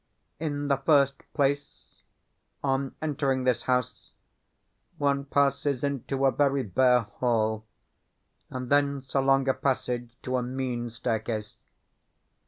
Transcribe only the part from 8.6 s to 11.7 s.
thence along a passage to a mean staircase.